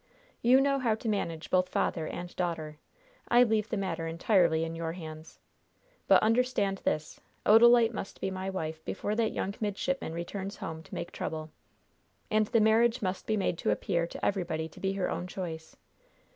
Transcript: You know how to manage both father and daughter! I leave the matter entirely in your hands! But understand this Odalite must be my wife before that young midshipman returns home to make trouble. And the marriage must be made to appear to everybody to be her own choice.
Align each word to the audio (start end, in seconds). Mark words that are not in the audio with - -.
You 0.41 0.59
know 0.61 0.79
how 0.79 0.95
to 0.95 1.07
manage 1.07 1.51
both 1.51 1.69
father 1.69 2.07
and 2.07 2.35
daughter! 2.35 2.79
I 3.27 3.43
leave 3.43 3.69
the 3.69 3.77
matter 3.77 4.07
entirely 4.07 4.63
in 4.63 4.75
your 4.75 4.93
hands! 4.93 5.37
But 6.07 6.23
understand 6.23 6.79
this 6.79 7.21
Odalite 7.45 7.93
must 7.93 8.19
be 8.19 8.31
my 8.31 8.49
wife 8.49 8.83
before 8.83 9.13
that 9.13 9.31
young 9.31 9.53
midshipman 9.61 10.13
returns 10.13 10.57
home 10.57 10.81
to 10.81 10.95
make 10.95 11.11
trouble. 11.11 11.51
And 12.31 12.47
the 12.47 12.61
marriage 12.61 13.03
must 13.03 13.27
be 13.27 13.37
made 13.37 13.59
to 13.59 13.69
appear 13.69 14.07
to 14.07 14.25
everybody 14.25 14.67
to 14.69 14.79
be 14.79 14.93
her 14.93 15.07
own 15.07 15.27
choice. 15.27 15.75